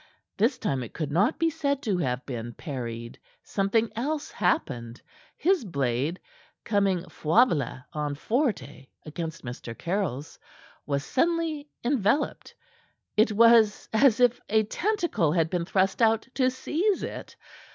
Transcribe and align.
This 0.35 0.57
time 0.57 0.81
it 0.81 0.95
could 0.95 1.11
not 1.11 1.37
be 1.37 1.51
said 1.51 1.83
to 1.83 1.99
have 1.99 2.25
been 2.25 2.55
parried. 2.55 3.19
Something 3.43 3.91
else 3.95 4.31
happened. 4.31 4.99
His 5.37 5.63
blade, 5.63 6.19
coming 6.63 7.07
foible 7.07 7.83
on 7.93 8.15
forte 8.15 8.87
against 9.05 9.45
Mr. 9.45 9.77
Caryll's, 9.77 10.39
was 10.87 11.05
suddenly 11.05 11.69
enveloped. 11.83 12.55
It 13.15 13.31
was 13.33 13.87
as 13.93 14.19
if 14.19 14.41
a 14.49 14.63
tentacle 14.63 15.33
had 15.33 15.51
been 15.51 15.65
thrust 15.65 16.01
out 16.01 16.27
to 16.33 16.49
seize 16.49 17.03
it. 17.03 17.35